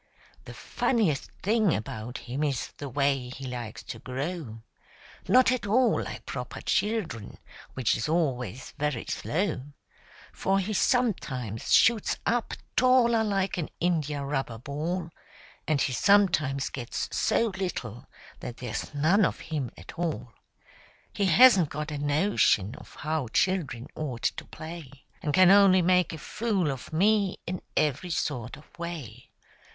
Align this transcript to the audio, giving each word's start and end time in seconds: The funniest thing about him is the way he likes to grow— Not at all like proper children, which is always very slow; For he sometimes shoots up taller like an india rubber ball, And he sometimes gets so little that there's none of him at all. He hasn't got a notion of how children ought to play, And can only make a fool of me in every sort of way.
The 0.45 0.55
funniest 0.55 1.29
thing 1.43 1.75
about 1.75 2.17
him 2.25 2.43
is 2.43 2.69
the 2.77 2.89
way 2.89 3.29
he 3.29 3.45
likes 3.45 3.83
to 3.83 3.99
grow— 3.99 4.63
Not 5.27 5.51
at 5.51 5.67
all 5.67 6.01
like 6.01 6.25
proper 6.25 6.59
children, 6.61 7.37
which 7.75 7.95
is 7.95 8.09
always 8.09 8.73
very 8.79 9.05
slow; 9.07 9.61
For 10.33 10.57
he 10.57 10.73
sometimes 10.73 11.71
shoots 11.71 12.17
up 12.25 12.55
taller 12.75 13.23
like 13.23 13.59
an 13.59 13.69
india 13.79 14.23
rubber 14.25 14.57
ball, 14.57 15.11
And 15.67 15.79
he 15.79 15.93
sometimes 15.93 16.69
gets 16.71 17.07
so 17.15 17.49
little 17.55 18.07
that 18.39 18.57
there's 18.57 18.95
none 18.95 19.23
of 19.23 19.39
him 19.51 19.69
at 19.77 19.99
all. 19.99 20.33
He 21.13 21.25
hasn't 21.25 21.69
got 21.69 21.91
a 21.91 21.99
notion 21.99 22.73
of 22.73 22.95
how 22.95 23.27
children 23.27 23.85
ought 23.93 24.23
to 24.35 24.45
play, 24.45 24.89
And 25.21 25.31
can 25.31 25.51
only 25.51 25.83
make 25.83 26.11
a 26.11 26.17
fool 26.17 26.71
of 26.71 26.91
me 26.91 27.37
in 27.45 27.61
every 27.77 28.09
sort 28.09 28.57
of 28.57 28.65
way. 28.79 29.29